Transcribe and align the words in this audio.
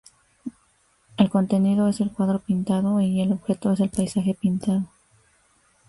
El 1.15 1.29
contenido 1.29 1.87
es 1.87 1.99
el 2.01 2.11
cuadro 2.11 2.39
pintado 2.39 3.01
y 3.01 3.21
el 3.21 3.33
objeto 3.33 3.71
es 3.71 3.81
el 3.81 3.89
paisaje 3.91 4.33
pintado. 4.33 4.87